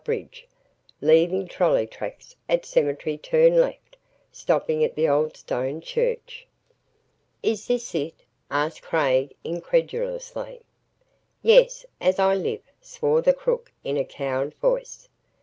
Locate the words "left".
3.57-3.97